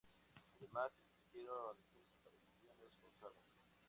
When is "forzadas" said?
3.03-3.45